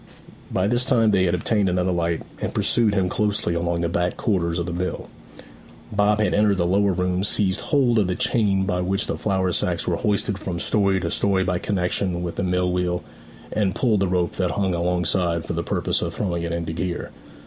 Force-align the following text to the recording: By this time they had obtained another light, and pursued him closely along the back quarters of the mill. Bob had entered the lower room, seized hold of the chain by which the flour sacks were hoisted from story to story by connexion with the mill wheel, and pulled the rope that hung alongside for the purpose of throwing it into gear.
By 0.49 0.65
this 0.65 0.83
time 0.83 1.11
they 1.11 1.25
had 1.25 1.35
obtained 1.35 1.69
another 1.69 1.91
light, 1.91 2.23
and 2.41 2.55
pursued 2.55 2.95
him 2.95 3.07
closely 3.07 3.53
along 3.53 3.81
the 3.81 3.87
back 3.87 4.17
quarters 4.17 4.57
of 4.57 4.65
the 4.65 4.73
mill. 4.73 5.09
Bob 5.91 6.19
had 6.19 6.33
entered 6.33 6.57
the 6.57 6.65
lower 6.65 6.91
room, 6.91 7.23
seized 7.23 7.59
hold 7.59 7.99
of 7.99 8.07
the 8.07 8.15
chain 8.15 8.65
by 8.65 8.81
which 8.81 9.05
the 9.05 9.15
flour 9.15 9.51
sacks 9.51 9.87
were 9.87 9.97
hoisted 9.97 10.39
from 10.39 10.57
story 10.59 10.99
to 11.01 11.11
story 11.11 11.43
by 11.43 11.59
connexion 11.59 12.23
with 12.23 12.35
the 12.37 12.43
mill 12.43 12.71
wheel, 12.71 13.03
and 13.53 13.75
pulled 13.75 13.99
the 13.99 14.07
rope 14.07 14.37
that 14.37 14.49
hung 14.49 14.73
alongside 14.73 15.45
for 15.45 15.53
the 15.53 15.61
purpose 15.61 16.01
of 16.01 16.15
throwing 16.15 16.41
it 16.41 16.51
into 16.51 16.73
gear. 16.73 17.11